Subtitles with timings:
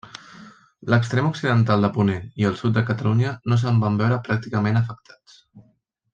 [0.93, 5.39] L'extrem occidental de ponent i el sud de Catalunya no se'n van veure pràcticament afectats.